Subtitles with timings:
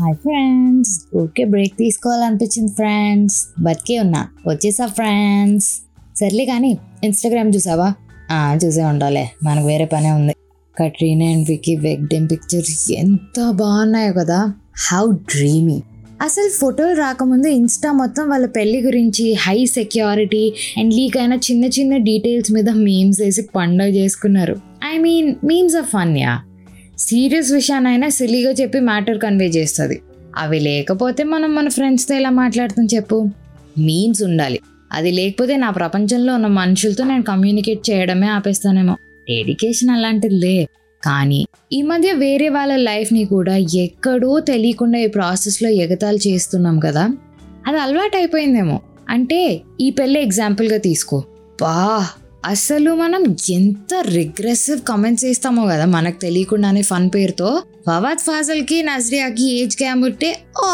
[0.00, 4.28] Hi friends ఊరికే break తీసుకోవాలనిపించింది friends బతికే ఉన్నా.
[4.46, 5.68] వచ్చేసా ఫ్రెండ్స్
[6.16, 7.88] సర్లే కానీ ఇన్స్టాగ్రామ్ చూసావా?
[8.64, 9.30] చూసే ఉండాలే.
[9.42, 10.34] మనకు వేరే పనే ఉంది.
[10.80, 14.52] కట్రీనా అండ్ వికీ వెగ్డెన్ పిక్చర్స్ ఎంత బాగున్నాయో కదా.
[14.88, 15.82] హౌ డ్రీమీ
[16.22, 20.44] అసలు ఫోటోలు రాకముందు ఇన్స్టా మొత్తం వాళ్ళ పెళ్ళి గురించి హై సెక్యూరిటీ
[20.78, 24.56] అండ్ లీక్ అయిన చిన్న చిన్న డీటెయిల్స్ మీద మీమ్స్ వేసి పండుగ చేసుకున్నారు.
[24.84, 26.34] I mean memes of fun yeah
[26.98, 30.02] serious విషయానైనా సిలీగా చెప్పి మ్యాటర్ కన్వే చేస్తుంది.
[30.36, 33.30] అవి లేకపోతే మనం మన ఫ్రెండ్స్తో ఎలా మాట్లాడుతాం చెప్పు?
[33.78, 34.60] మీమ్స్ ఉండాలి.
[34.92, 38.92] అది లేకపోతే నా ప్రపంచంలో ఉన్న మనుషులతో నేను కమ్యూనికేట్ చేయడమే ఆపేస్తానేమో.
[39.28, 40.68] డెడికేషన్ అలాంటిదిలే
[41.02, 47.10] కానీ ఈ మధ్య వేరే వాళ్ళ లైఫ్ని కూడా ఎక్కడో తెలియకుండా ఈ ప్రాసెస్లో ఎగతాలు చేస్తున్నాం కదా?
[47.66, 51.24] అది అలవాటు అయిపోయిందేమో అంటే ఈ పెళ్ళి ఎగ్జాంపుల్గా తీసుకో.
[51.62, 52.08] బా!
[52.44, 57.62] అసలు మనం ఎంత రిగ్రెసివ్ కమెంట్స్ చేస్తామో కదా మనకు తెలియకుండానే ఫన్ పేరుతో.
[57.86, 60.68] ఫవాద్ ఫాజల్కి నజ్రియాకి ఏజ్ క్యాంప్ ఉంటే ఓ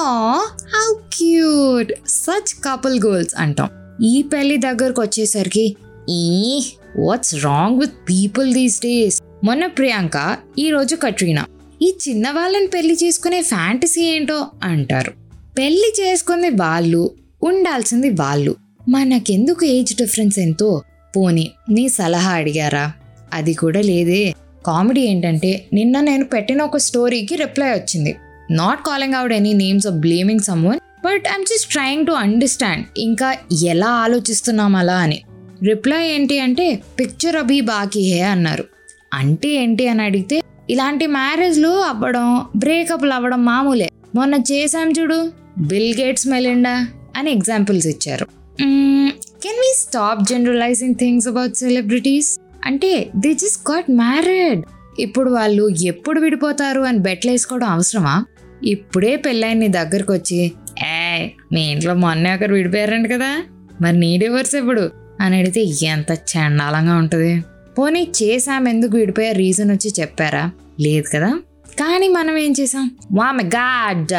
[0.75, 3.69] how cute such couple goals అంటాం.
[4.05, 5.77] ఈ పెళ్ళి దగ్గరకు వచ్చేసరికి
[6.11, 6.63] ఈ
[6.99, 11.47] what's wrong with people these days మొన్న ప్రియాంక ఈ రోజు కట్రీనా
[11.83, 14.47] ఈ చిన్న వాళ్ళని పెళ్ళి చేసుకునే ఫ్యాంటసీ ఏంటో?
[14.63, 15.13] అంటారు.
[15.59, 17.11] పెళ్ళి చేసుకుంది వాళ్ళు
[17.43, 18.57] ఉండాల్సింది వాళ్ళు.
[18.89, 20.83] మనకెందుకు ఏజ్ డిఫరెన్స్ ఎంతో?
[21.17, 22.93] పోనీ నీ సలహా అడిగారా?
[23.33, 24.35] అది కూడా లేదే.
[24.67, 28.17] కామెడీ ఏంటంటే నిన్న నేను పెట్టిన ఒక స్టోరీకి రిప్లై వచ్చింది.
[28.51, 33.37] Not calling out any names of blaming someone but I'm just trying to understand ఇంకా
[33.63, 35.23] ఎలా ఆలోచిస్తున్నాం అలా అని.
[35.63, 38.65] రిప్లై ఏంటి అంటే పిక్చర్ అభి బాకీ హే అన్నారు.
[39.15, 43.91] అంటే ఏంటి అని అడిగితే ఇలాంటి మ్యారేజ్లు అవ్వడం బ్రేకప్లు అవ్వడం మామూలే.
[44.15, 48.27] మొన్న చేశాం చూడు బిల్ గేట్స్ మెలిండా అని ఎగ్జాంపుల్స్ ఇచ్చారు.
[49.43, 54.63] Can we stop generalizing things about celebrities అంటే దే జస్ట్ గాట్ మ్యారీడ్
[54.99, 58.25] ఇప్పుడు వాళ్ళు ఎప్పుడు విడిపోతారు అని బెట్లు వేసుకోవడం అవసరమా?
[58.65, 60.53] ఇప్పుడే పెళ్ళైన నీ దగ్గరకు వచ్చి
[60.87, 63.45] ఏ మీ ఇంట్లో మొన్న ఒకరు విడిపోయారంట కదా
[63.81, 64.91] మరి నీ డివర్స్ ఎప్పుడు?
[65.21, 67.43] అని అడిగితే ఎంత చండాలంగా ఉంటుంది.
[67.79, 70.51] పోనీ చేసాం ఎందుకు విడిపోయే రీజన్ వచ్చి చెప్పారా?
[70.81, 71.41] లేదు కదా.
[71.81, 72.91] కానీ మనం ఏం చేసాం?
[73.13, 74.13] Oh వామె గాడ్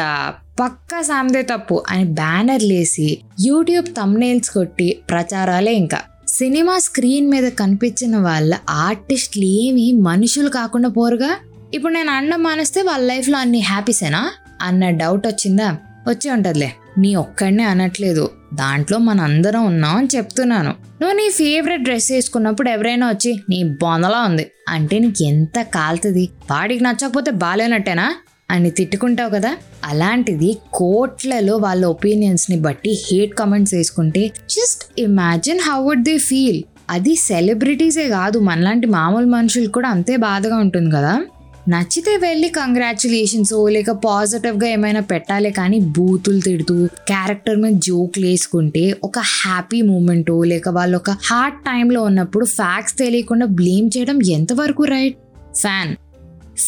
[0.60, 6.00] పక్కా సామ్దే తప్పు అని బ్యానర్లేసి యూట్యూబ్ తమ్నేల్స్ కొట్టి ప్రచారాలే ఇంకా.
[6.28, 11.36] సినిమా స్క్రీన్ మీద కనిపించిన వాళ్ళ ఆర్టిస్టులు ఏమి మనుషులు కాకుండా పోరుగా?
[11.74, 14.30] ఇప్పుడు నేను అండం మానేస్తే వాళ్ళ లైఫ్లో అన్ని హ్యాపీసేనా?
[14.62, 15.76] అన్న డౌట్ వచ్చిందా?
[16.08, 16.72] వచ్చి ఉంటుందిలే.
[16.98, 18.30] నీ ఒక్కడనే అనట్లేదు.
[18.54, 20.74] దాంట్లో మన అందరం ఉన్నాం అని చెప్తున్నాను.
[21.00, 24.50] నువ్వు నీ ఫేవరెట్ డ్రెస్ వేసుకున్నప్పుడు ఎవరైనా వచ్చి నీ బొందలా ఉంది.
[24.68, 26.28] అంటే నీకు ఎంత కాలుతుంది?
[26.50, 28.14] వాడికి నచ్చకపోతే బాగాలేనట్టేనా
[28.54, 29.56] అని తిట్టుకుంటావు కదా?
[29.84, 36.62] అలాంటిది కోట్లలో వాళ్ళ ఒపీనియన్స్ని బట్టి హేట్ కమెంట్స్ వేసుకుంటే just imagine how would they feel.
[36.90, 41.24] అది సెలబ్రిటీసే కాదు మనలాంటి మామూలు మనుషులు కూడా అంతే బాధగా ఉంటుంది కదా?
[41.68, 49.18] నచ్చితే వెళ్ళి కంగ్రాచులేషన్స్ లేక పాజిటివ్గా ఏమైనా పెట్టాలి కానీ బూతులు తిడుతూ క్యారెక్టర్ మీద జోక్లు వేసుకుంటే ఒక
[49.18, 55.16] హ్యాపీ మూమెంట్ లేక వాళ్ళు ఒక హార్డ్ టైంలో ఉన్నప్పుడు ఫ్యాక్ట్స్ తెలియకుండా బ్లేమ్ చేయడం ఎంతవరకు రైట్
[55.56, 55.96] ఫ్యాన్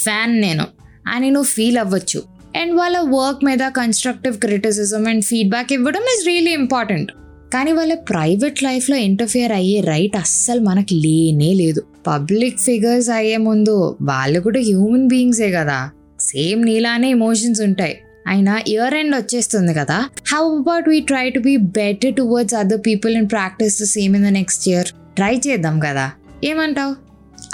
[0.05, 0.76] ఫ్యాన్ నేను.
[1.07, 2.23] అని నువ్వు ఫీల్ అవ్వచ్చు.
[2.57, 7.13] అండ్ వాళ్ళ వర్క్ మీద కన్స్ట్రక్టివ్ క్రిటిసిజం అండ్ ఫీడ్బ్యాక్ ఇవ్వడం ఇస్ రియలీ ఇంపార్టెంట్
[7.53, 11.83] కానీ వాళ్ళ ప్రైవేట్ లైఫ్లో ఇంటర్ఫియర్ అయ్యే రైట్ అస్సలు మనకు లేనే లేదు.
[12.07, 15.91] పబ్లిక్ ఫిగర్స్ అయ్యే ముందు వాళ్ళు కూడా హ్యూమన్ బీయింగ్సే కదా.
[16.21, 17.99] సేమ్ నీలానే ఎమోషన్స్ ఉంటాయి.
[18.27, 20.09] అయినా ఇయర్ ఎండ్ వచ్చేస్తుంది కదా.
[20.33, 24.25] How about we try to be better towards other people and practice the same in
[24.25, 26.11] the next year try చేద్దాం కదా.
[26.45, 26.95] ఏమంటావు?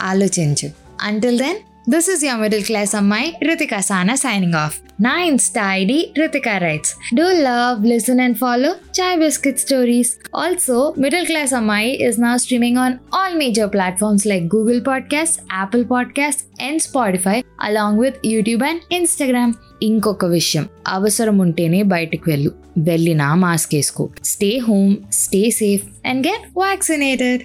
[0.00, 0.70] ఆలోచించు.
[1.02, 6.12] Until then this is your middle class Ammayi Ritika Sana signing off నా insta ID
[6.18, 12.20] Ritika writes do love listen and follow chai biscuit stories also middle class Ammayi is
[12.20, 18.16] నా streaming on all major platforms like Google podcast Apple podcast and Spotify along with
[18.26, 22.52] YouTube and Instagram ఇంకొక విషయం అవసరం ఉంటేనే బయటకు వెళ్ళు.
[22.78, 24.08] వెళ్ళినా mask వేసుకో.
[24.24, 27.42] Stay home stay safe and get vaccinated